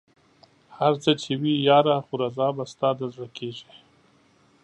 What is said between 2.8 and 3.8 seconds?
د زړه کېږي